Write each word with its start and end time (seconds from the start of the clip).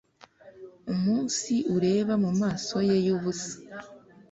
Umunsi 0.93 1.53
ureba 1.75 2.13
mumaso 2.23 2.77
ye 2.89 2.97
yubusa 3.05 3.53